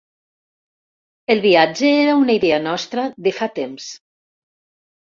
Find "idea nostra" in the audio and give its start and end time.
2.39-3.07